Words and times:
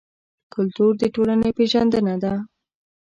کلتور 0.53 0.91
د 1.01 1.03
ټولنې 1.15 1.49
پېژندنه 1.57 2.15
ده. 2.23 2.33